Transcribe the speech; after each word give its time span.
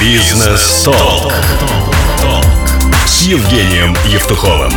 Бизнес-толк. 0.00 1.32
С 3.06 3.22
Евгением 3.22 3.96
Евтуховым. 4.06 4.70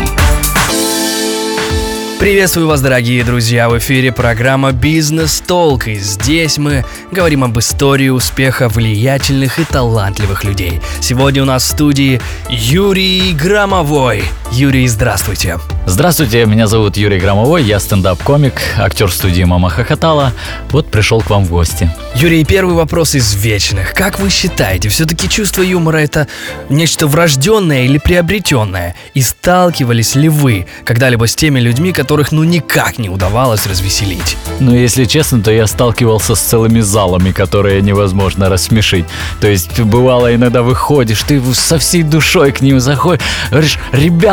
Приветствую 2.19 2.67
вас, 2.67 2.81
дорогие 2.81 3.23
друзья! 3.25 3.69
В 3.69 3.77
эфире 3.77 4.13
программа 4.13 4.71
«Бизнес 4.71 5.41
Толк», 5.45 5.87
и 5.87 5.95
здесь 5.95 6.57
мы 6.57 6.85
говорим 7.11 7.43
об 7.43 7.59
истории 7.59 8.09
успеха 8.09 8.69
влиятельных 8.69 9.59
и 9.59 9.65
талантливых 9.65 10.43
людей. 10.43 10.81
Сегодня 11.01 11.43
у 11.43 11.45
нас 11.45 11.63
в 11.63 11.67
студии 11.67 12.21
Юрий 12.49 13.33
Громовой. 13.33 14.23
Юрий, 14.51 14.87
здравствуйте! 14.87 15.59
Здравствуйте, 15.85 16.45
меня 16.45 16.67
зовут 16.67 16.97
Юрий 16.97 17.19
Громовой, 17.19 17.63
я 17.63 17.79
стендап-комик, 17.79 18.53
актер 18.77 19.11
студии 19.11 19.43
«Мама 19.43 19.69
хохотала». 19.69 20.33
Вот 20.69 20.89
пришел 20.89 21.21
к 21.21 21.29
вам 21.29 21.45
в 21.45 21.49
гости. 21.49 21.89
Юрий, 22.15 22.43
первый 22.45 22.75
вопрос 22.75 23.15
из 23.15 23.33
вечных. 23.33 23.93
Как 23.93 24.19
вы 24.19 24.29
считаете, 24.29 24.89
все-таки 24.89 25.29
чувство 25.29 25.61
юмора 25.61 25.97
это 25.97 26.27
нечто 26.69 27.07
врожденное 27.07 27.85
или 27.85 27.97
приобретенное? 27.97 28.95
И 29.13 29.21
сталкивались 29.21 30.15
ли 30.15 30.29
вы 30.29 30.67
когда-либо 30.83 31.27
с 31.27 31.35
теми 31.35 31.59
людьми, 31.59 31.91
которых 31.91 32.31
ну 32.31 32.43
никак 32.43 32.97
не 32.99 33.09
удавалось 33.09 33.65
развеселить? 33.65 34.37
Ну, 34.59 34.75
если 34.75 35.05
честно, 35.05 35.41
то 35.41 35.51
я 35.51 35.65
сталкивался 35.65 36.35
с 36.35 36.39
целыми 36.39 36.81
залами, 36.81 37.31
которые 37.31 37.81
невозможно 37.81 38.49
рассмешить. 38.49 39.05
То 39.41 39.47
есть, 39.47 39.79
бывало, 39.79 40.35
иногда 40.35 40.61
выходишь, 40.61 41.23
ты 41.23 41.41
со 41.53 41.79
всей 41.79 42.03
душой 42.03 42.51
к 42.51 42.61
ним 42.61 42.79
заходишь, 42.79 43.23
говоришь, 43.49 43.79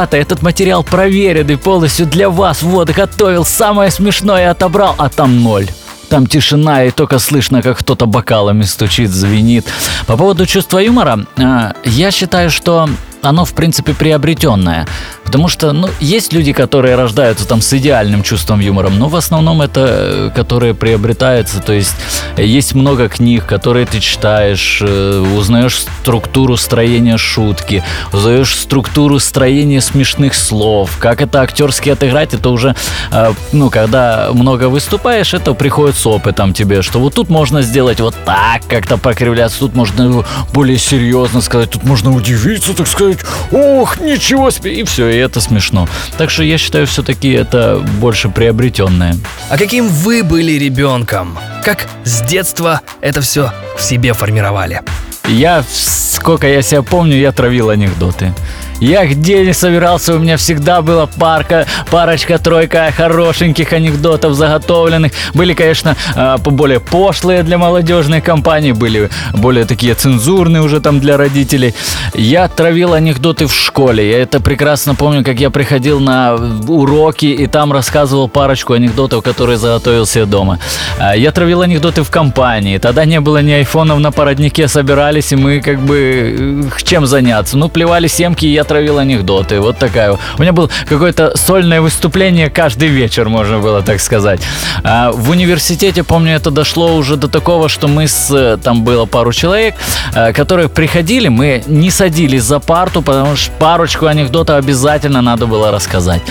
ребята, 0.07 0.17
этот 0.19 0.43
материал 0.43 0.85
проверенный 0.85 1.57
полностью 1.57 2.07
для 2.07 2.31
вас, 2.31 2.63
вот, 2.63 2.91
готовил, 2.91 3.45
самое 3.45 3.91
смешное 3.91 4.51
отобрал, 4.53 4.95
а 4.99 5.09
там 5.09 5.43
ноль. 5.43 5.67
Там 6.09 6.29
тишина, 6.29 6.85
и 6.85 6.91
только 6.93 7.19
слышно, 7.19 7.63
как 7.63 7.79
кто-то 7.79 8.07
бокалами 8.07 8.63
стучит, 8.63 9.11
звенит. 9.11 9.67
По 10.07 10.17
поводу 10.17 10.47
чувства 10.47 10.79
юмора, 10.79 11.27
э, 11.37 11.73
я 11.85 12.13
считаю, 12.13 12.51
что 12.51 12.89
оно, 13.23 13.45
в 13.45 13.53
принципе, 13.55 13.95
приобретенное. 13.95 14.87
Потому 15.25 15.49
что, 15.49 15.73
ну, 15.73 15.89
есть 16.01 16.33
люди, 16.33 16.53
которые 16.53 16.95
рождаются 16.95 17.47
там 17.47 17.61
с 17.61 17.73
идеальным 17.73 18.23
чувством 18.23 18.61
юмора, 18.61 18.91
но 18.91 19.09
в 19.09 19.17
основном 19.17 19.61
это 19.61 19.87
э, 19.89 20.31
которые 20.35 20.73
приобретаются, 20.75 21.61
то 21.61 21.73
есть 21.73 21.95
есть 22.37 22.75
много 22.75 23.09
книг, 23.09 23.45
которые 23.45 23.87
ты 23.87 23.99
читаешь, 23.99 24.81
э, 24.83 25.35
узнаешь 25.37 25.81
структуру 25.81 26.57
строения 26.57 27.17
шутки, 27.17 27.83
узнаешь 28.13 28.55
структуру 28.55 29.19
строения 29.19 29.81
смешных 29.81 30.35
слов, 30.35 30.97
как 30.99 31.21
это 31.21 31.41
актерски 31.41 31.91
отыграть, 31.91 32.35
это 32.35 32.51
уже, 32.51 32.77
э, 33.11 33.33
ну, 33.53 33.69
когда 33.71 34.29
много 34.33 34.69
выступаешь, 34.69 35.35
это 35.35 35.55
приходит 35.55 35.97
с 35.97 36.07
опытом 36.07 36.53
тебе, 36.53 36.83
что 36.83 37.01
вот 37.01 37.15
тут 37.15 37.31
можно 37.31 37.63
сделать 37.63 38.01
вот 38.01 38.15
так, 38.25 38.63
как-то 38.69 38.97
покривляться, 38.97 39.61
тут 39.61 39.75
можно 39.75 40.25
более 40.53 40.79
серьезно 40.79 41.41
сказать, 41.41 41.71
тут 41.71 41.85
можно 41.85 42.15
удивиться, 42.15 42.75
так 42.75 42.87
сказать, 42.87 43.06
ох, 43.53 44.01
ничего 44.01 44.51
себе, 44.51 44.75
и 44.75 44.85
все, 44.85 45.09
и 45.09 45.17
это 45.17 45.41
смешно. 45.41 45.89
Так 46.19 46.31
что 46.31 46.43
я 46.43 46.59
считаю, 46.59 46.87
все-таки 46.87 47.31
это 47.31 47.79
больше 48.01 48.29
приобретенное. 48.29 49.17
А 49.51 49.59
каким 49.59 49.89
вы 49.89 50.23
были 50.23 50.53
ребенком? 50.53 51.39
Как 51.65 51.87
с 52.05 52.23
детства 52.23 52.81
это 53.01 53.21
все 53.21 53.53
в 53.77 53.83
себе 53.83 54.13
формировали? 54.13 54.83
Я, 55.29 55.65
сколько 55.69 56.47
я 56.47 56.63
себя 56.63 56.83
помню, 56.83 57.17
я 57.17 57.33
травил 57.33 57.71
анекдоты. 57.71 58.33
Я 58.81 59.07
где 59.07 59.45
не 59.45 59.55
собирался, 59.55 60.15
у 60.15 60.19
меня 60.19 60.37
всегда 60.37 60.83
была 60.83 61.07
парка, 61.07 61.67
парочка-тройка 61.91 62.93
хорошеньких 62.95 63.73
анекдотов 63.73 64.35
заготовленных. 64.35 65.13
Были, 65.33 65.55
конечно, 65.55 65.97
а, 66.15 66.37
более 66.37 66.79
пошлые 66.79 67.43
для 67.43 67.57
молодежной 67.57 68.21
компании, 68.21 68.73
были 68.73 69.09
более 69.33 69.65
такие 69.65 69.95
цензурные 69.95 70.63
уже 70.63 70.81
там 70.81 71.01
для 71.01 71.17
родителей. 71.17 71.75
Я 72.13 72.49
травил 72.49 72.93
анекдоты 72.93 73.47
в 73.47 73.55
школе. 73.55 74.11
Я 74.11 74.19
это 74.19 74.41
прекрасно 74.41 74.95
помню, 74.95 75.25
как 75.25 75.41
я 75.41 75.49
приходил 75.49 75.99
на 75.99 76.35
уроки 76.69 77.27
и 77.27 77.47
там 77.47 77.73
рассказывал 77.73 78.29
парочку 78.29 78.75
анекдотов, 78.75 79.25
которые 79.25 79.57
заготовил 79.57 80.05
себе 80.05 80.27
дома. 80.27 80.59
А, 80.99 81.17
я 81.17 81.33
травил 81.33 81.63
анекдоты 81.63 82.03
в 82.03 82.11
компании. 82.11 82.77
Тогда 82.77 83.07
не 83.07 83.21
было 83.21 83.41
ни 83.41 83.53
айфонов 83.53 84.01
на 84.01 84.13
породнике, 84.13 84.69
собирались, 84.69 85.33
и 85.33 85.37
мы 85.37 85.63
как 85.63 85.81
бы 85.81 86.69
э, 86.69 86.83
чем 86.85 87.07
заняться. 87.07 87.57
Ну, 87.57 87.71
плевали 87.71 88.07
семки, 88.07 88.45
и 88.45 88.53
я 88.53 88.66
травил 88.67 88.99
анекдоты. 88.99 89.61
Вот 89.61 89.79
такая. 89.79 90.13
У 90.13 90.41
меня 90.41 90.53
был 90.53 90.71
какое-то 90.89 91.37
сольное 91.37 91.81
выступление 91.81 92.51
каждый 92.51 92.89
вечер, 92.89 93.29
можно 93.29 93.59
было 93.59 93.83
так 93.83 94.01
сказать. 94.01 94.41
А 94.83 95.13
в 95.13 95.31
университете, 95.31 96.03
помню, 96.03 96.35
это 96.35 96.51
дошло 96.51 96.95
уже 96.97 97.17
до 97.17 97.29
такого, 97.29 97.69
что 97.69 97.89
мы 97.89 98.09
с... 98.09 98.59
Там 98.63 98.85
было 98.85 99.07
пару 99.07 99.33
человек, 99.33 99.75
э, 100.15 100.33
которые 100.33 100.69
приходили, 100.69 101.29
мы 101.29 101.63
не 101.67 101.91
садились 101.91 102.43
за 102.43 102.61
парту, 102.61 103.03
потому 103.03 103.37
что 103.37 103.53
парочку 103.59 104.07
анекдотов 104.07 104.57
обязательно 104.57 105.23
надо 105.23 105.47
было 105.47 105.71
рассказать. 105.71 106.23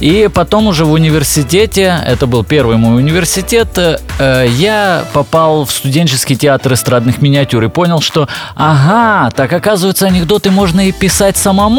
И 0.00 0.28
потом 0.32 0.66
уже 0.68 0.84
в 0.84 0.92
университете, 0.92 1.98
это 2.06 2.26
был 2.26 2.44
первый 2.44 2.76
мой 2.76 2.96
университет, 2.96 3.68
э, 3.78 4.46
я 4.48 5.04
попал 5.12 5.64
в 5.64 5.70
студенческий 5.70 6.36
театр 6.36 6.74
эстрадных 6.74 7.20
миниатюр 7.20 7.64
и 7.64 7.68
понял, 7.68 8.00
что 8.00 8.28
ага, 8.54 9.30
так 9.30 9.52
оказывается 9.52 10.06
анекдоты 10.06 10.50
можно 10.50 10.88
и 10.88 10.92
писать 10.92 11.36
самому. 11.36 11.77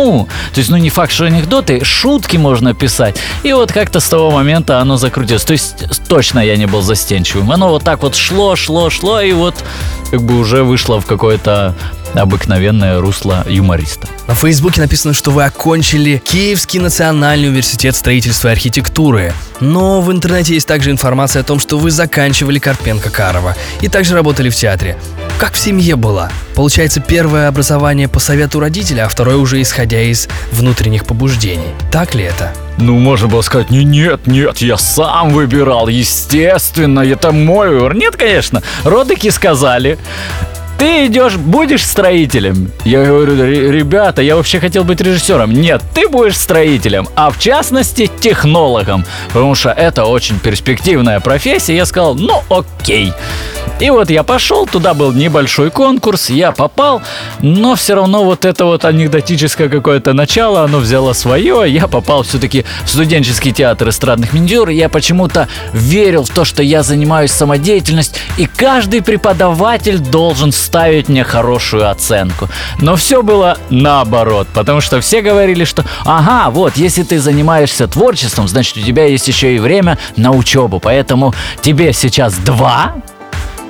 То 0.53 0.57
есть, 0.57 0.69
ну 0.69 0.77
не 0.77 0.89
факт, 0.89 1.11
что 1.11 1.25
анекдоты, 1.25 1.83
шутки 1.83 2.37
можно 2.37 2.73
писать. 2.73 3.17
И 3.43 3.53
вот 3.53 3.71
как-то 3.71 3.99
с 3.99 4.09
того 4.09 4.31
момента 4.31 4.79
оно 4.79 4.97
закрутилось. 4.97 5.43
То 5.43 5.53
есть 5.53 6.07
точно 6.07 6.39
я 6.39 6.57
не 6.57 6.67
был 6.67 6.81
застенчивым. 6.81 7.51
Оно 7.51 7.69
вот 7.69 7.83
так 7.83 8.03
вот 8.03 8.15
шло, 8.15 8.55
шло, 8.55 8.89
шло, 8.89 9.21
и 9.21 9.31
вот 9.33 9.55
как 10.11 10.21
бы 10.21 10.39
уже 10.39 10.63
вышло 10.63 10.99
в 10.99 11.05
какое-то 11.05 11.75
обыкновенное 12.13 12.99
русло 12.99 13.45
юмориста. 13.47 14.07
На 14.27 14.35
Фейсбуке 14.35 14.81
написано, 14.81 15.13
что 15.13 15.31
вы 15.31 15.43
окончили 15.43 16.21
Киевский 16.23 16.79
национальный 16.79 17.47
университет 17.47 17.95
строительства 17.95 18.49
и 18.49 18.51
архитектуры. 18.51 19.33
Но 19.59 20.01
в 20.01 20.11
интернете 20.11 20.53
есть 20.53 20.67
также 20.67 20.91
информация 20.91 21.41
о 21.41 21.43
том, 21.43 21.59
что 21.59 21.77
вы 21.77 21.91
заканчивали 21.91 22.59
Карпенко 22.59 23.09
Карова 23.09 23.55
и 23.81 23.87
также 23.87 24.15
работали 24.15 24.49
в 24.49 24.55
театре. 24.55 24.97
Как 25.39 25.53
в 25.53 25.59
семье 25.59 25.95
было? 25.95 26.31
Получается, 26.55 26.99
первое 26.99 27.47
образование 27.47 28.07
по 28.07 28.19
совету 28.19 28.59
родителя, 28.59 29.05
а 29.05 29.09
второе 29.09 29.37
уже 29.37 29.61
исходя 29.61 30.01
из 30.01 30.27
внутренних 30.51 31.05
побуждений. 31.05 31.69
Так 31.91 32.13
ли 32.13 32.25
это? 32.25 32.53
Ну, 32.77 32.97
можно 32.97 33.27
было 33.27 33.41
сказать, 33.41 33.69
не, 33.69 33.83
нет, 33.83 34.27
нет, 34.27 34.59
я 34.59 34.77
сам 34.77 35.31
выбирал, 35.31 35.87
естественно, 35.87 37.01
это 37.01 37.31
мой 37.31 37.69
выбор. 37.69 37.93
Нет, 37.93 38.15
конечно, 38.15 38.63
родыки 38.83 39.29
сказали, 39.29 39.97
ты 40.79 41.07
идешь, 41.07 41.35
будешь 41.35 41.85
строителем? 41.85 42.71
Я 42.85 43.03
говорю, 43.03 43.35
ребята, 43.35 44.21
я 44.21 44.37
вообще 44.37 44.61
хотел 44.61 44.85
быть 44.85 45.01
режиссером. 45.01 45.51
Нет, 45.51 45.83
ты 45.93 46.07
будешь 46.07 46.37
строителем, 46.37 47.09
а 47.15 47.29
в 47.31 47.37
частности 47.37 48.09
технологом, 48.19 49.05
потому 49.27 49.55
что 49.55 49.71
это 49.71 50.05
очень 50.05 50.39
перспективная 50.39 51.19
профессия. 51.19 51.75
Я 51.75 51.85
сказал, 51.85 52.15
ну 52.15 52.41
окей. 52.49 53.13
И 53.79 53.89
вот 53.91 54.09
я 54.09 54.23
пошел, 54.23 54.67
туда 54.67 54.93
был 54.93 55.13
небольшой 55.13 55.71
конкурс, 55.71 56.29
я 56.29 56.51
попал, 56.51 57.01
но 57.41 57.75
все 57.75 57.95
равно 57.95 58.25
вот 58.25 58.43
это 58.43 58.65
вот 58.65 58.83
анекдотическое 58.83 59.69
какое-то 59.69 60.11
начало, 60.11 60.63
оно 60.63 60.79
взяло 60.79 61.13
свое, 61.13 61.63
я 61.65 61.87
попал 61.87 62.23
все-таки 62.23 62.65
в 62.83 62.89
студенческий 62.89 63.53
театр 63.53 63.87
эстрадных 63.87 64.33
миндюр, 64.33 64.67
я 64.67 64.89
почему-то 64.89 65.47
верил 65.71 66.25
в 66.25 66.29
то, 66.29 66.43
что 66.43 66.61
я 66.61 66.83
занимаюсь 66.83 67.31
самодеятельностью, 67.31 68.21
и 68.37 68.47
каждый 68.47 69.01
преподаватель 69.01 69.99
должен 69.99 70.51
ставить 70.69 71.09
мне 71.09 71.23
хорошую 71.23 71.89
оценку. 71.89 72.47
Но 72.79 72.95
все 72.95 73.23
было 73.23 73.57
наоборот, 73.71 74.47
потому 74.53 74.81
что 74.81 75.01
все 75.01 75.21
говорили, 75.21 75.63
что 75.63 75.83
ага, 76.05 76.51
вот, 76.51 76.77
если 76.77 77.01
ты 77.01 77.19
занимаешься 77.19 77.87
творчеством, 77.87 78.47
значит 78.47 78.77
у 78.77 78.81
тебя 78.81 79.05
есть 79.05 79.27
еще 79.27 79.55
и 79.55 79.59
время 79.59 79.97
на 80.15 80.29
учебу, 80.29 80.79
поэтому 80.79 81.33
тебе 81.61 81.91
сейчас 81.91 82.35
два, 82.35 82.93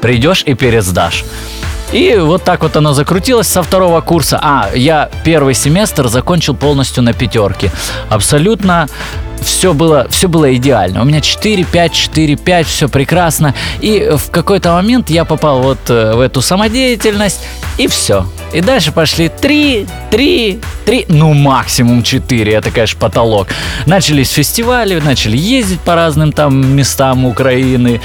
придешь 0.02 0.44
и 0.46 0.56
пересдашь. 0.56 1.24
И 1.92 2.16
вот 2.20 2.44
так 2.44 2.62
вот 2.62 2.76
оно 2.78 2.94
закрутилось 2.94 3.48
со 3.48 3.64
второго 3.64 4.02
курса. 4.02 4.40
А, 4.42 4.70
я 4.76 5.10
первый 5.24 5.56
семестр 5.56 6.08
закончил 6.08 6.56
полностью 6.56 7.04
на 7.04 7.14
пятерке. 7.14 7.72
Абсолютно 8.10 8.88
все 9.42 9.74
было, 9.74 10.08
все 10.10 10.28
было 10.28 10.56
идеально. 10.56 11.02
У 11.02 11.06
меня 11.06 11.22
4, 11.22 11.64
5, 11.64 11.92
4, 11.92 12.36
5, 12.36 12.68
все 12.68 12.90
прекрасно. 12.90 13.56
И 13.82 14.12
в 14.16 14.30
какой-то 14.30 14.74
момент 14.74 15.10
я 15.10 15.26
попал 15.26 15.62
вот 15.62 15.80
э, 15.90 16.14
в 16.14 16.20
эту 16.20 16.42
самодеятельность, 16.42 17.42
и 17.78 17.88
все. 17.88 18.26
И 18.54 18.62
дальше 18.62 18.92
пошли 18.92 19.30
3, 19.30 19.88
3, 20.12 20.60
3, 20.86 21.06
ну 21.10 21.34
максимум 21.34 22.04
4, 22.04 22.54
это, 22.54 22.72
конечно, 22.72 23.00
потолок. 23.00 23.48
Начались 23.86 24.30
фестивали, 24.32 25.00
начали 25.00 25.38
ездить 25.38 25.80
по 25.80 25.96
разным 25.96 26.32
там 26.32 26.76
местам 26.76 27.26
Украины. 27.26 28.02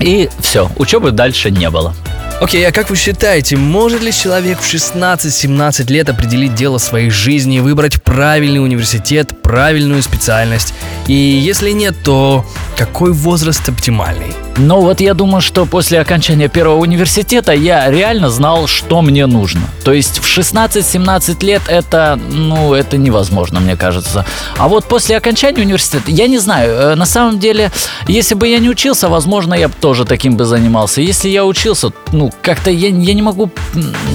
И 0.00 0.28
все, 0.40 0.68
учебы 0.76 1.12
дальше 1.12 1.50
не 1.50 1.70
было. 1.70 1.94
Окей, 2.42 2.66
а 2.66 2.72
как 2.72 2.90
вы 2.90 2.96
считаете, 2.96 3.56
может 3.56 4.02
ли 4.02 4.12
человек 4.12 4.58
в 4.58 4.64
16-17 4.64 5.92
лет 5.92 6.08
определить 6.08 6.56
дело 6.56 6.78
своей 6.78 7.08
жизни 7.08 7.58
и 7.58 7.60
выбрать 7.60 8.02
правильный 8.02 8.60
университет, 8.60 9.40
правильную 9.44 10.02
специальность? 10.02 10.74
И 11.06 11.12
если 11.12 11.70
нет, 11.70 11.94
то 12.02 12.44
какой 12.86 13.12
возраст 13.12 13.68
оптимальный? 13.68 14.34
Ну 14.56 14.80
вот 14.80 15.00
я 15.00 15.14
думаю, 15.14 15.40
что 15.40 15.66
после 15.66 16.00
окончания 16.00 16.48
первого 16.48 16.78
университета 16.78 17.52
я 17.52 17.88
реально 17.88 18.28
знал, 18.28 18.66
что 18.66 19.02
мне 19.02 19.26
нужно. 19.26 19.60
То 19.84 19.92
есть 19.92 20.18
в 20.18 20.38
16-17 20.38 21.44
лет 21.44 21.62
это, 21.68 22.18
ну, 22.30 22.74
это 22.74 22.96
невозможно, 22.98 23.60
мне 23.60 23.76
кажется. 23.76 24.26
А 24.58 24.66
вот 24.66 24.84
после 24.86 25.16
окончания 25.16 25.62
университета, 25.62 26.10
я 26.10 26.26
не 26.26 26.38
знаю, 26.38 26.72
э, 26.72 26.94
на 26.96 27.06
самом 27.06 27.38
деле, 27.38 27.70
если 28.08 28.34
бы 28.34 28.48
я 28.48 28.58
не 28.58 28.68
учился, 28.68 29.08
возможно, 29.08 29.54
я 29.54 29.68
бы 29.68 29.74
тоже 29.80 30.04
таким 30.04 30.36
бы 30.36 30.44
занимался. 30.44 31.00
Если 31.02 31.28
я 31.28 31.44
учился, 31.44 31.92
ну, 32.10 32.32
как-то 32.42 32.70
я, 32.70 32.88
я 32.88 33.14
не 33.14 33.22
могу 33.22 33.48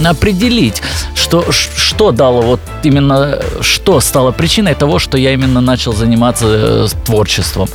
определить, 0.06 0.82
что, 1.16 1.52
что 1.52 2.12
дало 2.12 2.42
вот 2.42 2.60
именно, 2.84 3.40
что 3.62 4.02
стало 4.02 4.32
причиной 4.32 4.76
того, 4.76 5.00
что 5.00 5.18
я 5.18 5.32
именно 5.32 5.62
начал 5.62 5.94
заниматься 5.94 6.46
э, 6.48 6.88
творчеством. 7.06 7.70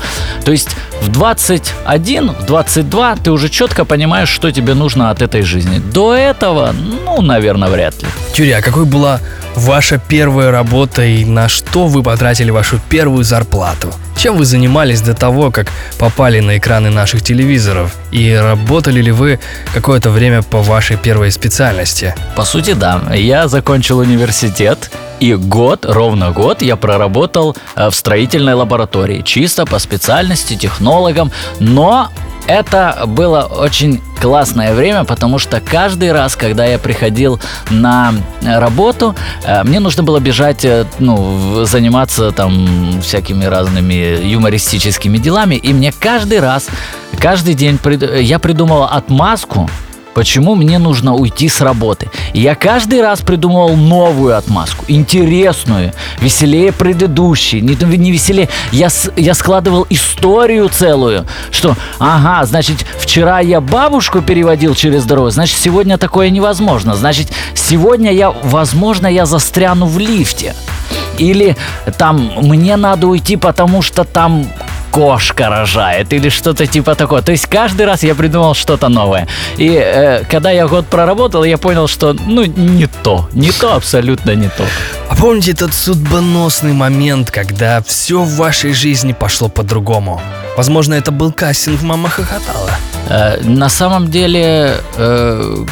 То 0.44 0.52
есть 0.52 0.68
в 1.02 1.08
21, 1.08 2.30
в 2.30 2.46
22 2.46 3.16
ты 3.16 3.30
уже 3.30 3.48
четко 3.48 3.84
понимаешь, 3.84 4.28
что 4.28 4.50
тебе 4.50 4.74
нужно 4.74 5.10
от 5.10 5.22
этой 5.22 5.42
жизни. 5.42 5.78
До 5.78 6.14
этого, 6.14 6.72
ну, 6.72 7.22
наверное, 7.22 7.68
вряд 7.68 8.02
ли. 8.02 8.08
Тюря, 8.34 8.60
какой 8.60 8.84
была 8.84 9.20
ваша 9.54 9.98
первая 9.98 10.50
работа 10.50 11.02
и 11.04 11.24
на 11.24 11.48
что 11.48 11.86
вы 11.86 12.02
потратили 12.02 12.50
вашу 12.50 12.78
первую 12.88 13.24
зарплату? 13.24 13.92
Чем 14.16 14.36
вы 14.36 14.44
занимались 14.44 15.00
до 15.00 15.14
того, 15.14 15.50
как 15.50 15.68
попали 15.98 16.40
на 16.40 16.58
экраны 16.58 16.90
наших 16.90 17.22
телевизоров? 17.22 17.96
И 18.12 18.32
работали 18.32 19.02
ли 19.02 19.10
вы 19.10 19.40
какое-то 19.74 20.10
время 20.10 20.42
по 20.42 20.62
вашей 20.62 20.96
первой 20.96 21.30
специальности? 21.30 22.14
По 22.36 22.44
сути, 22.44 22.74
да. 22.74 23.02
Я 23.14 23.48
закончил 23.48 23.98
университет, 23.98 24.90
и 25.22 25.34
год, 25.36 25.86
ровно 25.88 26.32
год 26.32 26.62
я 26.62 26.74
проработал 26.74 27.56
э, 27.76 27.90
в 27.90 27.94
строительной 27.94 28.54
лаборатории, 28.54 29.22
чисто 29.22 29.64
по 29.66 29.78
специальности, 29.78 30.56
технологом, 30.56 31.30
но 31.60 32.08
это 32.48 33.04
было 33.06 33.42
очень 33.42 34.00
классное 34.20 34.74
время, 34.74 35.04
потому 35.04 35.38
что 35.38 35.60
каждый 35.60 36.10
раз, 36.10 36.34
когда 36.34 36.66
я 36.66 36.76
приходил 36.76 37.40
на 37.70 38.14
работу, 38.42 39.14
э, 39.44 39.62
мне 39.62 39.78
нужно 39.78 40.02
было 40.02 40.18
бежать, 40.18 40.64
э, 40.64 40.86
ну, 40.98 41.64
заниматься 41.66 42.32
там 42.32 43.00
всякими 43.00 43.44
разными 43.44 44.26
юмористическими 44.26 45.18
делами, 45.18 45.54
и 45.54 45.72
мне 45.72 45.92
каждый 45.92 46.40
раз, 46.40 46.66
каждый 47.20 47.54
день 47.54 47.78
я 48.20 48.40
придумала 48.40 48.88
отмазку, 48.88 49.70
Почему 50.14 50.54
мне 50.54 50.78
нужно 50.78 51.14
уйти 51.14 51.48
с 51.48 51.60
работы? 51.60 52.10
Я 52.34 52.54
каждый 52.54 53.00
раз 53.00 53.20
придумывал 53.20 53.76
новую 53.76 54.36
отмазку, 54.36 54.84
интересную, 54.88 55.92
веселее 56.20 56.72
предыдущей, 56.72 57.60
не, 57.60 57.74
не 57.96 58.12
веселее. 58.12 58.48
Я, 58.72 58.88
я 59.16 59.34
складывал 59.34 59.86
историю 59.88 60.68
целую, 60.68 61.26
что, 61.50 61.76
ага, 61.98 62.44
значит, 62.44 62.84
вчера 62.98 63.40
я 63.40 63.60
бабушку 63.60 64.20
переводил 64.20 64.74
через 64.74 65.04
дорогу, 65.04 65.30
значит, 65.30 65.58
сегодня 65.58 65.96
такое 65.96 66.30
невозможно. 66.30 66.94
Значит, 66.94 67.32
сегодня 67.54 68.12
я, 68.12 68.30
возможно, 68.30 69.06
я 69.06 69.24
застряну 69.24 69.86
в 69.86 69.98
лифте. 69.98 70.54
Или 71.18 71.56
там 71.98 72.32
мне 72.36 72.76
надо 72.76 73.06
уйти, 73.06 73.36
потому 73.36 73.82
что 73.82 74.04
там 74.04 74.46
кошка 74.92 75.48
рожает 75.48 76.12
или 76.12 76.28
что-то 76.28 76.66
типа 76.66 76.94
такого. 76.94 77.22
То 77.22 77.32
есть 77.32 77.46
каждый 77.46 77.86
раз 77.86 78.02
я 78.04 78.14
придумал 78.14 78.54
что-то 78.54 78.88
новое. 78.88 79.26
И 79.56 79.68
э, 79.68 80.22
когда 80.30 80.50
я 80.50 80.68
год 80.68 80.86
проработал, 80.86 81.44
я 81.44 81.58
понял, 81.58 81.88
что 81.88 82.12
ну 82.12 82.44
не 82.44 82.86
то, 82.86 83.28
не 83.32 83.50
то, 83.50 83.74
абсолютно 83.74 84.34
не 84.34 84.48
то. 84.48 84.64
А 85.08 85.16
помните 85.16 85.54
тот 85.54 85.72
судьбоносный 85.72 86.74
момент, 86.74 87.30
когда 87.30 87.80
все 87.82 88.22
в 88.22 88.36
вашей 88.36 88.72
жизни 88.74 89.12
пошло 89.12 89.48
по-другому? 89.48 90.20
Возможно, 90.56 90.94
это 90.94 91.10
был 91.10 91.32
кастинг 91.32 91.82
«Мама 91.82 92.10
хохотала». 92.10 92.70
Э, 93.08 93.40
на 93.42 93.68
самом 93.70 94.10
деле, 94.10 94.74
э, 94.96 95.66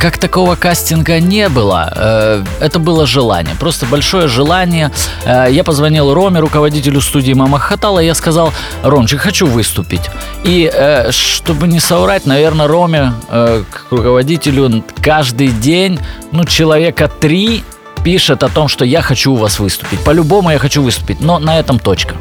как 0.00 0.16
такого 0.16 0.56
кастинга 0.56 1.20
не 1.20 1.48
было. 1.48 1.92
Э, 1.94 2.44
это 2.60 2.78
было 2.78 3.06
желание, 3.06 3.54
просто 3.54 3.84
большое 3.86 4.28
желание. 4.28 4.90
Э, 5.26 5.46
я 5.50 5.62
позвонил 5.62 6.14
Роме, 6.14 6.40
руководителю 6.40 7.02
студии 7.02 7.34
Мама 7.34 7.58
Хатала, 7.58 7.98
я 7.98 8.14
сказал, 8.14 8.52
Ромчик, 8.82 9.20
хочу 9.20 9.46
выступить. 9.46 10.10
И 10.42 10.70
э, 10.72 11.10
чтобы 11.12 11.68
не 11.68 11.80
соврать, 11.80 12.24
наверное, 12.26 12.66
Роме, 12.66 13.12
к 13.28 13.86
руководителю, 13.90 14.82
каждый 15.02 15.48
день, 15.48 15.98
ну, 16.32 16.44
человека 16.44 17.08
три 17.08 17.62
пишет 18.02 18.42
о 18.42 18.48
том, 18.48 18.68
что 18.68 18.84
я 18.86 19.02
хочу 19.02 19.32
у 19.32 19.36
вас 19.36 19.58
выступить. 19.60 20.00
По-любому 20.00 20.50
я 20.50 20.58
хочу 20.58 20.82
выступить, 20.82 21.20
но 21.20 21.38
на 21.38 21.58
этом 21.58 21.78
точка. 21.78 22.14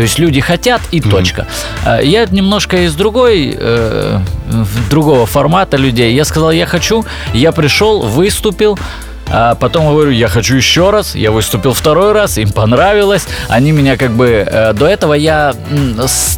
То 0.00 0.04
есть 0.04 0.18
люди 0.18 0.40
хотят 0.40 0.80
и 0.92 1.00
точка. 1.02 1.46
Mm-hmm. 1.84 2.06
Я 2.06 2.24
немножко 2.24 2.86
из 2.86 2.94
другой, 2.94 3.54
э, 3.54 4.18
другого 4.88 5.26
формата 5.26 5.76
людей. 5.76 6.14
Я 6.14 6.24
сказал, 6.24 6.52
я 6.52 6.64
хочу, 6.64 7.04
я 7.34 7.52
пришел, 7.52 8.00
выступил. 8.00 8.78
А 9.28 9.56
потом 9.56 9.88
говорю, 9.88 10.10
я 10.10 10.28
хочу 10.28 10.56
еще 10.56 10.88
раз. 10.88 11.14
Я 11.14 11.30
выступил 11.30 11.74
второй 11.74 12.12
раз, 12.12 12.38
им 12.38 12.50
понравилось. 12.50 13.26
Они 13.50 13.72
меня 13.72 13.98
как 13.98 14.12
бы... 14.12 14.26
Э, 14.50 14.72
до 14.72 14.86
этого 14.86 15.12
я 15.12 15.52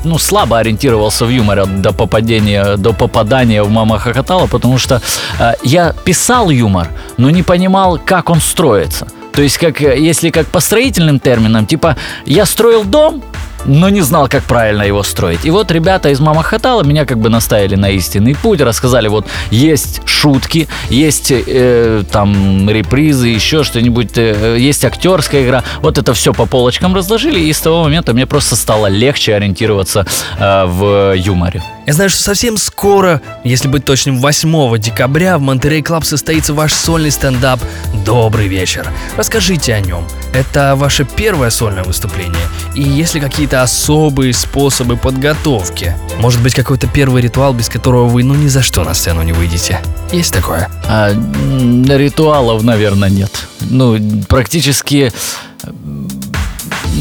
ну, 0.02 0.18
слабо 0.18 0.58
ориентировался 0.58 1.24
в 1.24 1.30
юморе 1.30 1.64
до 1.64 1.92
попадения, 1.92 2.76
до 2.76 2.92
попадания 2.92 3.62
в 3.62 3.70
«Мама 3.70 4.00
хохотала», 4.00 4.48
потому 4.48 4.76
что 4.78 5.00
э, 5.38 5.52
я 5.62 5.94
писал 6.04 6.50
юмор, 6.50 6.88
но 7.16 7.30
не 7.30 7.44
понимал, 7.44 8.00
как 8.04 8.28
он 8.28 8.40
строится. 8.40 9.06
То 9.32 9.42
есть, 9.42 9.58
как, 9.58 9.80
э, 9.80 9.98
если 9.98 10.30
как 10.30 10.46
по 10.46 10.60
строительным 10.60 11.18
терминам, 11.18 11.66
типа, 11.66 11.96
я 12.26 12.44
строил 12.44 12.84
дом, 12.84 13.22
но 13.64 13.88
не 13.88 14.00
знал, 14.00 14.28
как 14.28 14.44
правильно 14.44 14.82
его 14.82 15.02
строить. 15.02 15.44
И 15.44 15.50
вот 15.50 15.70
ребята 15.70 16.10
из 16.10 16.20
Мама 16.20 16.42
Хатала 16.42 16.82
меня 16.82 17.06
как 17.06 17.18
бы 17.18 17.28
наставили 17.28 17.76
на 17.76 17.90
истинный 17.90 18.34
путь, 18.34 18.60
рассказали, 18.60 19.08
вот 19.08 19.26
есть 19.50 20.00
шутки, 20.06 20.68
есть 20.90 21.32
э, 21.32 22.04
там 22.10 22.68
репризы, 22.68 23.28
еще 23.28 23.64
что-нибудь, 23.64 24.16
э, 24.16 24.56
есть 24.58 24.84
актерская 24.84 25.44
игра. 25.44 25.64
Вот 25.80 25.98
это 25.98 26.14
все 26.14 26.32
по 26.32 26.46
полочкам 26.46 26.94
разложили, 26.94 27.40
и 27.40 27.52
с 27.52 27.60
того 27.60 27.82
момента 27.84 28.12
мне 28.12 28.26
просто 28.26 28.56
стало 28.56 28.86
легче 28.86 29.34
ориентироваться 29.34 30.06
э, 30.38 30.64
в 30.66 31.14
юморе. 31.16 31.62
Я 31.84 31.94
знаю, 31.94 32.10
что 32.10 32.22
совсем 32.22 32.58
скоро, 32.58 33.20
если 33.42 33.66
быть 33.66 33.84
точным, 33.84 34.18
8 34.18 34.78
декабря 34.78 35.36
в 35.36 35.40
Monterey 35.40 35.82
Club 35.82 36.04
состоится 36.04 36.54
ваш 36.54 36.72
сольный 36.72 37.10
стендап 37.10 37.60
«Добрый 38.06 38.46
вечер». 38.46 38.88
Расскажите 39.16 39.74
о 39.74 39.80
нем. 39.80 40.06
Это 40.32 40.76
ваше 40.76 41.04
первое 41.04 41.50
сольное 41.50 41.82
выступление? 41.82 42.40
И 42.76 42.82
есть 42.82 43.14
ли 43.14 43.20
какие-то 43.20 43.62
особые 43.62 44.32
способы 44.32 44.96
подготовки? 44.96 45.96
Может 46.18 46.40
быть, 46.40 46.54
какой-то 46.54 46.86
первый 46.86 47.20
ритуал, 47.20 47.52
без 47.52 47.68
которого 47.68 48.06
вы 48.06 48.22
ну 48.22 48.34
ни 48.34 48.46
за 48.46 48.62
что 48.62 48.84
на 48.84 48.94
сцену 48.94 49.22
не 49.22 49.32
выйдете? 49.32 49.80
Есть 50.12 50.32
такое? 50.32 50.70
А, 50.86 51.10
ритуалов, 51.10 52.62
наверное, 52.62 53.10
нет. 53.10 53.48
Ну, 53.60 53.98
практически 54.28 55.12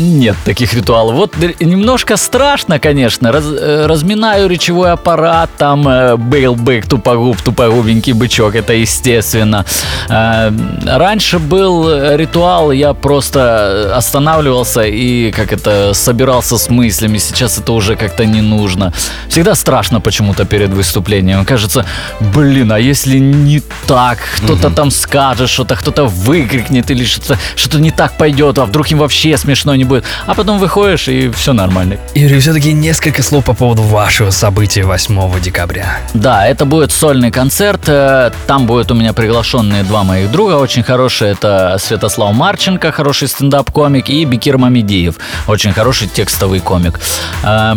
нет 0.02 0.36
таких 0.46 0.74
ритуалов. 0.74 1.16
Вот 1.16 1.36
немножко 1.60 2.18
страшно, 2.18 2.80
конечно. 2.80 3.32
Раз, 3.32 3.46
э, 3.46 3.86
разминаю 3.88 4.50
речевой 4.50 4.92
аппарат, 4.92 5.50
там 5.58 5.88
э, 5.88 6.16
был 6.16 6.47
бык, 6.47 6.88
тупогуб, 6.88 7.42
тупогубенький 7.42 8.14
бычок, 8.14 8.56
это 8.56 8.74
естественно. 8.74 9.66
Э, 10.10 10.52
раньше 10.86 11.40
был 11.40 12.16
ритуал, 12.16 12.72
я 12.72 12.94
просто 12.94 13.96
останавливался 13.96 14.84
и 14.84 15.32
как 15.32 15.54
это 15.54 15.94
собирался 15.94 16.58
с 16.58 16.70
мыслями. 16.70 17.20
Сейчас 17.20 17.58
это 17.58 17.72
уже 17.74 17.96
как-то 17.96 18.26
не 18.26 18.42
нужно. 18.42 18.94
Всегда 19.30 19.56
страшно 19.56 20.02
почему-то 20.02 20.46
перед 20.46 20.70
выступлением. 20.70 21.46
Кажется, 21.46 21.86
блин, 22.20 22.72
а 22.72 22.80
если 22.80 23.20
не 23.20 23.62
так, 23.88 24.20
кто-то 24.38 24.68
угу. 24.68 24.76
там 24.76 24.92
скажет 24.92 25.50
что-то, 25.50 25.76
кто-то 25.76 26.06
выкрикнет 26.06 26.92
или 26.92 27.06
что-то 27.06 27.38
что 27.56 27.80
не 27.80 27.92
так 27.92 28.18
пойдет, 28.18 28.58
а 28.58 28.66
вдруг 28.66 28.92
им 28.92 28.98
вообще 28.98 29.38
смешно 29.38 29.76
не 29.76 29.86
будет. 29.92 30.06
А 30.26 30.34
потом 30.34 30.58
выходишь, 30.58 31.08
и 31.08 31.30
все 31.30 31.54
нормально. 31.54 31.98
Юрий, 32.16 32.40
все-таки 32.40 32.74
несколько 32.74 33.24
слов 33.24 33.46
по 33.46 33.54
поводу 33.54 33.82
вашего 33.82 34.32
события 34.32 34.84
8 34.84 35.40
декабря. 35.42 36.00
Да, 36.14 36.48
это 36.48 36.66
будет 36.66 36.92
сольный 36.92 37.32
концерт. 37.32 37.82
Э, 37.88 38.32
там 38.48 38.66
будут 38.66 38.92
у 38.92 38.96
меня 38.96 39.14
приглашенные 39.14 39.84
два 39.84 40.04
моих 40.04 40.32
друга, 40.32 40.54
очень 40.54 40.84
хорошие. 40.84 41.32
Это 41.32 41.78
Святослав 41.80 42.34
Марченко, 42.34 42.92
хороший 42.92 43.28
стендап-комик, 43.28 44.10
и 44.10 44.26
Бекир 44.26 44.58
Мамедиев, 44.58 45.16
очень 45.48 45.74
хороший 45.74 46.08
текстовый 46.08 46.60
комик. 46.60 47.00
Э, 47.44 47.76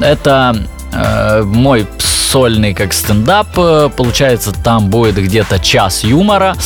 это 0.00 0.56
э, 0.92 1.42
мой 1.44 1.86
сольный 2.32 2.72
как 2.72 2.94
стендап. 2.94 3.48
Э, 3.58 3.90
Получается, 3.94 4.52
там 4.52 4.88
будет 4.88 5.16
где-то 5.16 5.58
час 5.58 6.02
юмора, 6.02 6.56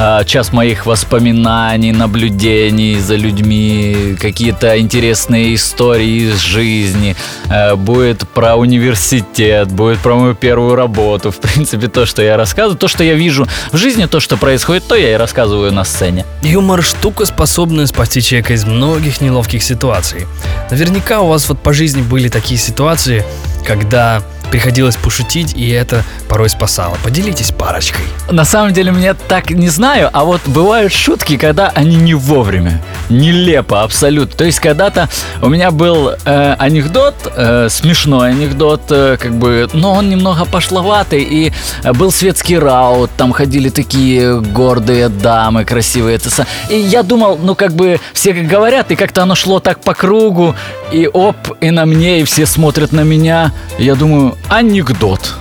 э, 0.00 0.24
час 0.26 0.52
моих 0.52 0.84
воспоминаний, 0.84 1.92
наблюдений 1.92 2.98
за 2.98 3.14
людьми, 3.14 4.16
какие-то 4.20 4.76
интересные 4.80 5.54
истории 5.54 6.22
из 6.24 6.40
жизни. 6.40 7.14
Э, 7.48 7.76
Будет 7.76 8.28
про 8.28 8.56
университет, 8.56 9.70
будет 9.70 10.00
про 10.00 10.16
мою 10.16 10.34
первую 10.34 10.74
работу. 10.74 11.30
В 11.30 11.36
принципе, 11.36 11.86
то, 11.86 12.04
что 12.04 12.20
я 12.20 12.36
рассказываю, 12.36 12.76
то, 12.76 12.88
что 12.88 13.04
я 13.04 13.14
вижу 13.14 13.46
в 13.70 13.76
жизни, 13.76 14.06
то, 14.06 14.18
что 14.18 14.36
происходит, 14.36 14.88
то 14.88 14.96
я 14.96 15.12
и 15.12 15.16
рассказываю 15.16 15.72
на 15.72 15.84
сцене. 15.84 16.26
Юмор– 16.42 16.82
штука, 16.82 17.26
способная 17.26 17.86
спасти 17.86 18.20
человека 18.22 18.54
из 18.54 18.64
многих 18.64 19.20
неловких 19.20 19.62
ситуаций. 19.62 20.26
Наверняка 20.70 21.20
у 21.20 21.28
вас 21.28 21.48
вот 21.48 21.60
по 21.60 21.72
жизни 21.72 22.02
были 22.02 22.28
такие 22.28 22.58
ситуации, 22.58 23.24
когда 23.64 24.22
приходилось 24.52 24.96
пошутить, 24.96 25.54
и 25.56 25.70
это 25.70 26.04
порой 26.28 26.50
спасало. 26.50 26.98
Поделитесь 27.02 27.50
парочкой. 27.50 28.04
На 28.30 28.44
самом 28.44 28.74
деле, 28.74 28.92
мне 28.92 29.14
так 29.14 29.50
не 29.50 29.70
знаю, 29.70 30.10
а 30.12 30.24
вот 30.24 30.42
бывают 30.46 30.92
шутки, 30.92 31.38
когда 31.38 31.70
они 31.70 31.96
не 31.96 32.12
вовремя. 32.12 32.82
Нелепо, 33.08 33.82
абсолютно. 33.82 34.36
То 34.36 34.44
есть, 34.44 34.60
когда-то 34.60 35.08
у 35.40 35.48
меня 35.48 35.70
был 35.70 36.10
э, 36.10 36.54
анекдот, 36.58 37.14
э, 37.34 37.68
смешной 37.70 38.30
анекдот, 38.32 38.82
э, 38.90 39.16
как 39.18 39.32
бы, 39.34 39.70
но 39.72 39.92
он 39.94 40.10
немного 40.10 40.44
пошловатый, 40.44 41.22
и 41.22 41.52
э, 41.82 41.92
был 41.94 42.12
светский 42.12 42.58
раут, 42.58 43.10
там 43.16 43.32
ходили 43.32 43.70
такие 43.70 44.38
гордые 44.38 45.08
дамы, 45.08 45.64
красивые. 45.64 46.20
И 46.68 46.76
я 46.76 47.02
думал, 47.02 47.38
ну, 47.42 47.54
как 47.54 47.72
бы, 47.72 48.00
все 48.12 48.34
как 48.34 48.46
говорят, 48.46 48.90
и 48.90 48.96
как-то 48.96 49.22
оно 49.22 49.34
шло 49.34 49.60
так 49.60 49.80
по 49.80 49.94
кругу, 49.94 50.54
и 50.92 51.08
оп, 51.10 51.36
и 51.62 51.70
на 51.70 51.86
мне, 51.86 52.20
и 52.20 52.24
все 52.24 52.44
смотрят 52.44 52.92
на 52.92 53.00
меня. 53.00 53.52
Я 53.78 53.94
думаю, 53.94 54.36
анекдот. 54.48 55.34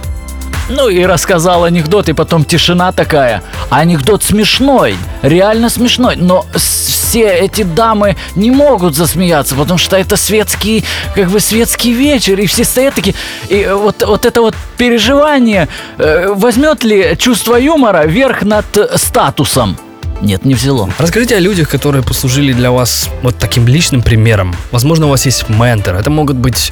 Ну 0.70 0.88
и 0.88 1.04
рассказал 1.04 1.66
анекдот, 1.66 2.08
и 2.08 2.14
потом 2.14 2.46
тишина 2.46 2.92
такая. 2.92 3.44
Анекдот 3.70 4.24
смешной, 4.24 4.96
реально 5.22 5.70
смешной, 5.70 6.16
но 6.16 6.46
все 6.56 7.28
эти 7.28 7.64
дамы 7.64 8.16
не 8.36 8.52
могут 8.52 8.96
засмеяться, 8.96 9.56
потому 9.56 9.78
что 9.78 9.98
это 9.98 10.16
светский, 10.16 10.86
как 11.14 11.30
бы 11.30 11.42
светский 11.42 11.92
вечер, 11.92 12.40
и 12.40 12.46
все 12.46 12.64
стоят 12.64 12.96
такие. 12.96 13.16
И 13.50 13.68
вот, 13.70 14.04
вот 14.06 14.26
это 14.26 14.42
вот 14.42 14.56
переживание, 14.78 15.68
э, 15.98 16.34
возьмет 16.34 16.86
ли 16.86 17.18
чувство 17.18 17.58
юмора 17.58 18.06
верх 18.06 18.44
над 18.44 18.66
статусом? 18.96 19.78
Нет, 20.22 20.46
не 20.46 20.54
взяло. 20.54 20.90
Расскажите 21.00 21.36
о 21.36 21.40
людях, 21.40 21.70
которые 21.70 22.04
послужили 22.04 22.54
для 22.54 22.72
вас 22.72 23.10
вот 23.24 23.38
таким 23.38 23.68
личным 23.68 24.04
примером. 24.04 24.56
Возможно, 24.72 25.08
у 25.08 25.10
вас 25.10 25.26
есть 25.26 25.50
ментор. 25.50 25.96
Это 25.96 26.12
могут 26.12 26.38
быть 26.38 26.72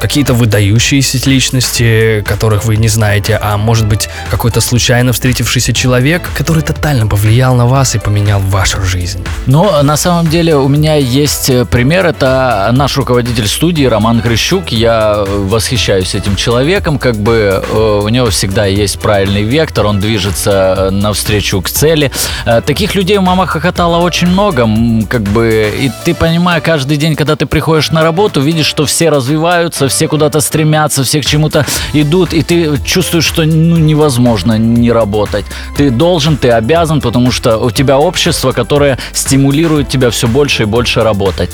какие-то 0.00 0.32
выдающиеся 0.32 1.18
личности, 1.28 2.22
которых 2.26 2.64
вы 2.64 2.76
не 2.76 2.88
знаете, 2.88 3.38
а 3.42 3.56
может 3.56 3.86
быть 3.86 4.08
какой-то 4.30 4.60
случайно 4.60 5.12
встретившийся 5.12 5.72
человек, 5.72 6.30
который 6.36 6.62
тотально 6.62 7.06
повлиял 7.06 7.56
на 7.56 7.66
вас 7.66 7.94
и 7.94 7.98
поменял 7.98 8.40
вашу 8.40 8.82
жизнь. 8.82 9.24
Но 9.46 9.82
на 9.82 9.96
самом 9.96 10.28
деле 10.28 10.56
у 10.56 10.68
меня 10.68 10.94
есть 10.94 11.50
э, 11.50 11.64
пример. 11.64 12.06
Это 12.06 12.70
наш 12.72 12.96
руководитель 12.96 13.48
студии 13.48 13.84
Роман 13.84 14.20
Грыщук. 14.20 14.68
Я 14.68 15.24
э, 15.26 15.46
восхищаюсь 15.48 16.14
этим 16.14 16.36
человеком. 16.36 16.98
Как 16.98 17.16
бы 17.16 17.62
э, 17.66 18.00
у 18.04 18.08
него 18.08 18.30
всегда 18.30 18.66
есть 18.66 19.00
правильный 19.00 19.42
вектор, 19.42 19.86
он 19.86 19.98
движется 19.98 20.90
навстречу 20.92 21.60
к 21.60 21.68
цели. 21.68 22.12
Э, 22.46 22.60
Таких 22.84 22.96
людей 22.96 23.16
у 23.16 23.22
мама 23.22 23.46
хохотала 23.46 23.96
очень 23.96 24.26
много. 24.26 24.68
Как 25.08 25.22
бы, 25.22 25.72
и 25.74 25.90
ты 26.04 26.14
понимаешь, 26.14 26.62
каждый 26.62 26.98
день, 26.98 27.16
когда 27.16 27.34
ты 27.34 27.46
приходишь 27.46 27.90
на 27.90 28.02
работу, 28.02 28.42
видишь, 28.42 28.66
что 28.66 28.84
все 28.84 29.08
развиваются, 29.08 29.88
все 29.88 30.06
куда-то 30.06 30.42
стремятся, 30.42 31.02
все 31.02 31.22
к 31.22 31.24
чему-то 31.24 31.64
идут, 31.94 32.34
и 32.34 32.42
ты 32.42 32.78
чувствуешь, 32.84 33.24
что 33.24 33.44
ну, 33.46 33.78
невозможно 33.78 34.58
не 34.58 34.92
работать. 34.92 35.46
Ты 35.78 35.88
должен, 35.90 36.36
ты 36.36 36.50
обязан, 36.50 37.00
потому 37.00 37.32
что 37.32 37.56
у 37.56 37.70
тебя 37.70 37.98
общество, 37.98 38.52
которое 38.52 38.98
стимулирует 39.14 39.88
тебя 39.88 40.10
все 40.10 40.28
больше 40.28 40.64
и 40.64 40.66
больше 40.66 41.02
работать. 41.02 41.48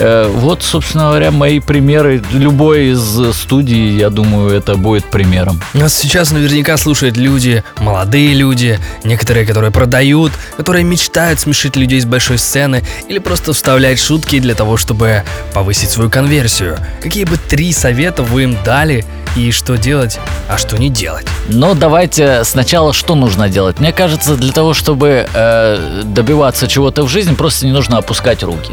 Э, 0.00 0.28
вот, 0.34 0.64
собственно 0.64 1.04
говоря, 1.04 1.30
мои 1.30 1.60
примеры. 1.60 2.20
Любой 2.32 2.86
из 2.86 3.36
студий, 3.36 3.96
я 3.96 4.10
думаю, 4.10 4.50
это 4.50 4.74
будет 4.74 5.04
примером. 5.04 5.60
Нас 5.74 5.94
сейчас 5.94 6.32
наверняка 6.32 6.76
слушают 6.76 7.16
люди, 7.16 7.62
молодые 7.78 8.34
люди, 8.34 8.80
некоторые, 9.04 9.46
которые 9.46 9.70
продают, 9.70 10.32
которые 10.56 10.71
мечтают 10.80 11.40
смешить 11.40 11.76
людей 11.76 12.00
с 12.00 12.06
большой 12.06 12.38
сцены 12.38 12.82
или 13.08 13.18
просто 13.18 13.52
вставлять 13.52 14.00
шутки 14.00 14.40
для 14.40 14.54
того, 14.54 14.78
чтобы 14.78 15.24
повысить 15.52 15.90
свою 15.90 16.10
конверсию. 16.10 16.78
Какие 17.02 17.24
бы 17.24 17.36
три 17.36 17.72
совета 17.72 18.22
вы 18.22 18.44
им 18.44 18.56
дали 18.64 19.04
и 19.36 19.50
что 19.50 19.76
делать, 19.78 20.18
а 20.48 20.58
что 20.58 20.78
не 20.78 20.90
делать? 20.90 21.26
Но 21.48 21.74
давайте 21.74 22.44
сначала 22.44 22.92
что 22.92 23.14
нужно 23.14 23.48
делать? 23.48 23.80
Мне 23.80 23.92
кажется, 23.92 24.36
для 24.36 24.52
того, 24.52 24.74
чтобы 24.74 25.26
э, 25.32 26.02
добиваться 26.04 26.68
чего-то 26.68 27.02
в 27.04 27.08
жизни, 27.08 27.34
просто 27.34 27.66
не 27.66 27.72
нужно 27.72 27.98
опускать 27.98 28.42
руки. 28.42 28.72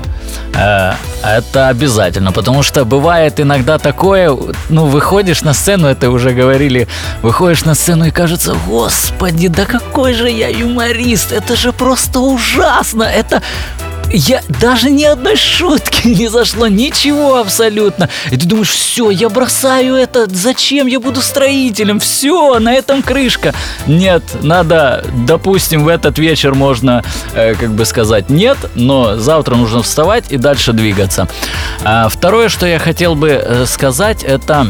Э, 0.56 0.94
это 1.24 1.70
обязательно, 1.70 2.32
потому 2.32 2.64
что 2.64 2.86
бывает 2.86 3.40
иногда 3.40 3.78
такое, 3.78 4.36
ну, 4.70 4.86
выходишь 4.86 5.42
на 5.42 5.54
сцену, 5.54 5.88
это 5.88 6.10
уже 6.10 6.32
говорили, 6.32 6.88
выходишь 7.22 7.66
на 7.66 7.76
сцену 7.76 8.06
и 8.06 8.12
кажется, 8.12 8.56
господи, 8.68 9.48
да 9.48 9.66
какой 9.66 10.14
же 10.14 10.30
я 10.30 10.50
юморист, 10.50 11.32
это 11.32 11.56
же 11.56 11.72
просто 11.80 12.20
ужасно, 12.20 13.04
это 13.04 13.42
я 14.12 14.42
даже 14.48 14.90
ни 14.90 15.04
одной 15.04 15.36
шутки 15.36 16.08
не 16.08 16.28
зашло, 16.28 16.68
ничего 16.68 17.38
абсолютно. 17.38 18.10
И 18.32 18.38
ты 18.38 18.46
думаешь, 18.48 18.72
все, 18.72 19.12
я 19.12 19.30
бросаю 19.30 19.96
это, 19.96 20.28
зачем 20.30 20.88
я 20.88 21.00
буду 21.00 21.22
строителем? 21.22 22.00
Все, 22.00 22.60
на 22.60 22.74
этом 22.74 23.04
крышка. 23.04 23.54
Нет, 23.88 24.24
надо, 24.42 25.06
допустим, 25.26 25.84
в 25.84 25.88
этот 25.88 26.18
вечер 26.18 26.56
можно, 26.56 27.04
э, 27.34 27.54
как 27.56 27.72
бы 27.72 27.86
сказать, 27.86 28.30
нет, 28.30 28.58
но 28.76 29.18
завтра 29.18 29.56
нужно 29.56 29.84
вставать 29.84 30.32
и 30.32 30.38
дальше 30.38 30.74
двигаться. 30.74 31.28
А 31.84 32.10
второе, 32.10 32.50
что 32.50 32.66
я 32.66 32.80
хотел 32.80 33.16
бы 33.16 33.30
э, 33.30 33.66
сказать, 33.68 34.24
это 34.24 34.68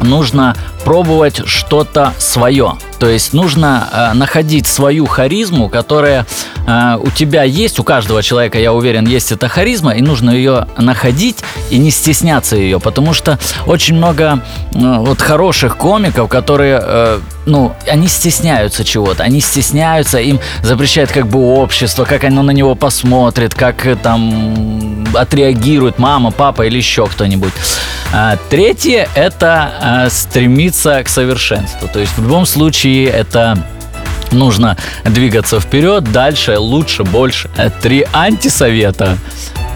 нужно 0.00 0.56
пробовать 0.84 1.42
что-то 1.46 2.14
свое. 2.18 2.74
То 2.98 3.08
есть 3.08 3.32
нужно 3.32 3.88
э, 3.92 4.12
находить 4.14 4.66
свою 4.66 5.06
харизму, 5.06 5.68
которая 5.68 6.26
э, 6.66 6.98
у 7.02 7.10
тебя 7.10 7.44
есть, 7.44 7.78
у 7.78 7.84
каждого 7.84 8.22
человека, 8.22 8.58
я 8.58 8.72
уверен, 8.72 9.06
есть 9.06 9.32
эта 9.32 9.48
харизма, 9.48 9.92
и 9.92 10.02
нужно 10.02 10.30
ее 10.30 10.66
находить 10.76 11.38
и 11.70 11.78
не 11.78 11.90
стесняться 11.90 12.56
ее, 12.56 12.78
потому 12.78 13.14
что 13.14 13.38
очень 13.66 13.94
много 13.94 14.42
э, 14.72 14.78
вот 14.78 15.20
хороших 15.20 15.76
комиков, 15.76 16.28
которые, 16.28 16.80
э, 16.82 17.20
ну, 17.46 17.74
они 17.86 18.08
стесняются 18.08 18.84
чего-то, 18.84 19.22
они 19.22 19.40
стесняются, 19.40 20.18
им 20.18 20.40
запрещает 20.62 21.10
как 21.10 21.26
бы 21.26 21.38
общество, 21.54 22.04
как 22.04 22.24
оно 22.24 22.42
на 22.42 22.50
него 22.50 22.74
посмотрит, 22.74 23.54
как 23.54 23.86
э, 23.86 23.96
там 23.96 25.06
отреагирует 25.14 25.98
мама, 25.98 26.30
папа 26.30 26.66
или 26.66 26.76
еще 26.76 27.06
кто-нибудь. 27.06 27.52
А, 28.12 28.36
Третье– 28.48 29.08
это 29.14 29.72
а, 29.80 30.10
стремиться 30.10 31.02
к 31.04 31.08
совершенству. 31.08 31.88
То 31.92 32.00
есть 32.00 32.16
в 32.16 32.22
любом 32.22 32.44
случае 32.44 33.06
это 33.06 33.56
нужно 34.32 34.76
двигаться 35.04 35.60
вперед, 35.60 36.04
дальше, 36.10 36.58
лучше, 36.58 37.04
больше. 37.04 37.50
Э, 37.56 37.70
Три 37.70 38.06
антисовета. 38.12 39.16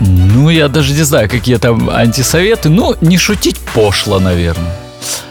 Ну, 0.00 0.50
я 0.50 0.68
даже 0.68 0.92
не 0.92 1.02
знаю, 1.02 1.28
какие 1.28 1.56
там 1.56 1.90
антисоветы. 1.90 2.68
Ну, 2.68 2.96
не 3.00 3.18
шутить 3.18 3.58
пошло, 3.74 4.18
наверное. 4.18 4.74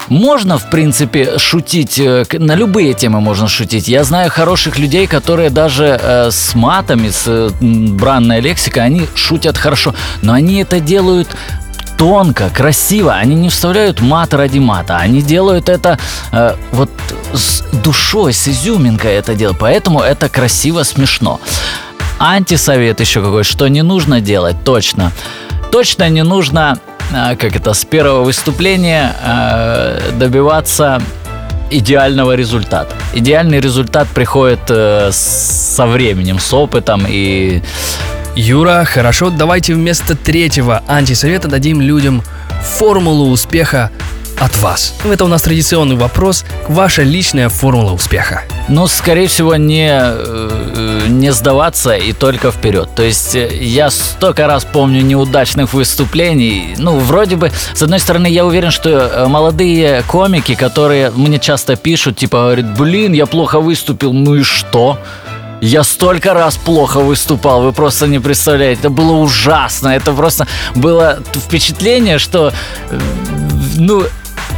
Можно, 0.07 0.57
в 0.57 0.69
принципе, 0.69 1.37
шутить, 1.37 1.97
э, 1.99 2.25
на 2.33 2.55
любые 2.55 2.93
темы 2.93 3.21
можно 3.21 3.47
шутить. 3.47 3.87
Я 3.87 4.03
знаю 4.03 4.29
хороших 4.29 4.77
людей, 4.77 5.07
которые 5.07 5.49
даже 5.49 5.99
э, 6.01 6.29
с 6.31 6.55
матами, 6.55 7.09
с 7.09 7.23
э, 7.27 7.49
бранной 7.59 8.41
лексикой, 8.41 8.83
они 8.83 9.07
шутят 9.15 9.57
хорошо, 9.57 9.95
но 10.21 10.33
они 10.33 10.61
это 10.61 10.79
делают 10.79 11.29
тонко, 12.03 12.49
красиво. 12.49 13.13
Они 13.13 13.35
не 13.35 13.47
вставляют 13.47 14.01
мат 14.01 14.33
ради 14.33 14.59
мата. 14.59 14.97
Они 14.97 15.21
делают 15.21 15.69
это 15.69 15.97
э, 16.33 16.55
вот 16.73 16.89
с 17.33 17.61
душой, 17.83 18.33
с 18.33 18.45
изюминкой 18.49 19.13
это 19.13 19.35
делают. 19.35 19.57
Поэтому 19.59 20.01
это 20.01 20.27
красиво, 20.27 20.83
смешно. 20.83 21.39
Антисовет 22.19 22.99
еще 22.99 23.21
какой, 23.21 23.43
что 23.43 23.69
не 23.69 23.83
нужно 23.83 24.19
делать, 24.19 24.57
точно. 24.65 25.11
Точно 25.71 26.09
не 26.09 26.23
нужно, 26.23 26.77
э, 27.13 27.37
как 27.37 27.55
это, 27.55 27.73
с 27.73 27.85
первого 27.85 28.23
выступления 28.25 29.15
э, 29.23 30.11
добиваться 30.19 31.01
идеального 31.71 32.35
результата. 32.35 32.93
Идеальный 33.13 33.61
результат 33.61 34.07
приходит 34.09 34.59
э, 34.69 35.09
со 35.13 35.85
временем, 35.85 36.39
с 36.39 36.53
опытом 36.53 37.05
и 37.07 37.61
Юра, 38.35 38.83
хорошо, 38.83 39.29
давайте 39.29 39.75
вместо 39.75 40.15
третьего 40.15 40.81
антисовета 40.87 41.47
дадим 41.47 41.79
людям 41.79 42.23
формулу 42.63 43.29
успеха 43.29 43.91
от 44.39 44.57
вас? 44.57 44.95
Это 45.05 45.25
у 45.25 45.27
нас 45.27 45.43
традиционный 45.43 45.95
вопрос, 45.95 46.43
ваша 46.67 47.03
личная 47.03 47.49
формула 47.49 47.91
успеха. 47.91 48.41
Ну, 48.69 48.87
скорее 48.87 49.27
всего, 49.27 49.55
не, 49.55 49.87
э, 49.93 51.05
не 51.09 51.31
сдаваться 51.31 51.93
и 51.93 52.11
только 52.11 52.51
вперед. 52.51 52.89
То 52.95 53.03
есть 53.03 53.35
э, 53.35 53.55
я 53.55 53.91
столько 53.91 54.47
раз 54.47 54.65
помню 54.65 55.01
неудачных 55.01 55.75
выступлений. 55.75 56.73
Ну, 56.79 56.97
вроде 56.97 57.35
бы, 57.35 57.51
с 57.75 57.83
одной 57.83 57.99
стороны, 57.99 58.25
я 58.25 58.47
уверен, 58.47 58.71
что 58.71 58.89
э, 58.89 59.27
молодые 59.27 60.01
комики, 60.07 60.55
которые 60.55 61.11
мне 61.11 61.37
часто 61.37 61.75
пишут, 61.75 62.17
типа, 62.17 62.37
говорят, 62.37 62.77
блин, 62.77 63.13
я 63.13 63.27
плохо 63.27 63.59
выступил, 63.59 64.11
ну 64.11 64.33
и 64.33 64.41
что? 64.41 64.97
Я 65.63 65.83
столько 65.83 66.33
раз 66.33 66.57
плохо 66.57 66.99
выступал, 66.99 67.61
вы 67.61 67.71
просто 67.71 68.05
не 68.07 68.19
представляете. 68.19 68.81
Это 68.81 68.89
было 68.89 69.13
ужасно. 69.13 69.95
Это 69.95 70.11
просто 70.11 70.45
было 70.75 71.23
впечатление, 71.33 72.19
что 72.19 72.51
э, 72.89 72.99
ну, 73.77 74.03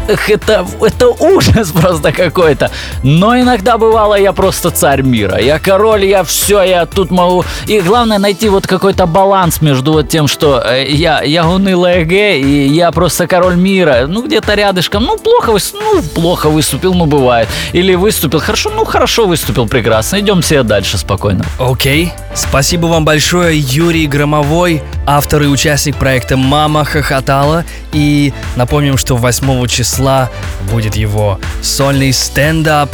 Эх, 0.08 0.30
это, 0.30 0.66
это 0.82 1.08
ужас 1.10 1.72
просто 1.72 2.12
какой-то. 2.12 2.70
Но 3.04 3.40
иногда 3.40 3.78
бывало, 3.78 4.16
я 4.16 4.34
просто 4.34 4.70
царь 4.70 5.02
мира. 5.02 5.40
Я 5.40 5.58
король, 5.60 6.06
я 6.06 6.24
все, 6.24 6.62
я 6.62 6.86
тут 6.86 7.12
могу... 7.12 7.44
И 7.68 7.80
главное 7.82 8.20
найти 8.20 8.50
вот 8.50 8.68
какой-то 8.68 9.08
баланс 9.08 9.62
между 9.62 9.94
вот 9.94 10.10
тем, 10.10 10.28
что 10.28 10.62
э, 10.64 10.86
я, 10.90 11.24
я 11.24 11.48
унылая 11.48 12.06
г, 12.06 12.40
и 12.40 12.68
я 12.68 12.92
просто 12.92 13.28
король 13.28 13.56
мира. 13.56 14.06
Ну, 14.08 14.24
где-то 14.24 14.54
рядышком. 14.54 15.04
Ну, 15.04 15.18
плохо, 15.18 15.52
выс... 15.52 15.74
ну, 15.74 16.02
плохо 16.02 16.50
выступил, 16.50 16.94
ну, 16.94 17.06
бывает. 17.06 17.48
Или 17.74 17.96
выступил 17.96 18.40
хорошо, 18.40 18.72
ну, 18.76 18.86
хорошо 18.86 19.26
выступил, 19.26 19.68
прекрасно. 19.68 20.20
Идем 20.20 20.44
себе 20.44 20.64
дальше 20.64 20.98
спокойно. 20.98 21.46
Окей. 21.60 22.12
Спасибо 22.36 22.88
вам 22.88 23.06
большое, 23.06 23.58
Юрий 23.58 24.08
Громовой, 24.08 24.84
автор 25.06 25.44
и 25.44 25.48
участник 25.48 25.96
проекта 25.98 26.38
«Мама 26.38 26.86
хохотала». 26.86 27.66
И 27.92 28.34
напомним, 28.56 28.98
что 28.98 29.16
8 29.16 29.68
числа 29.68 30.30
будет 30.72 30.96
его 30.96 31.40
сольный 31.62 32.14
стендап 32.14 32.90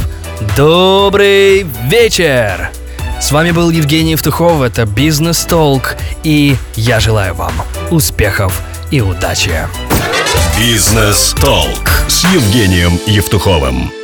«Добрый 0.56 1.66
вечер!» 1.88 2.72
С 3.20 3.32
вами 3.32 3.52
был 3.52 3.70
Евгений 3.70 4.12
Евтухов, 4.12 4.62
это 4.64 4.86
«Бизнес 4.86 5.46
Толк», 5.46 5.96
и 6.24 6.56
я 6.76 7.00
желаю 7.00 7.36
вам 7.36 7.54
успехов 7.92 8.62
и 8.90 9.00
удачи. 9.00 9.68
Бизнес 10.58 11.36
Толк 11.40 11.90
с 12.08 12.24
Евгением 12.34 13.00
Евтуховым. 13.06 14.01